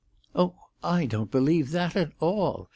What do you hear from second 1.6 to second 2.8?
that at all.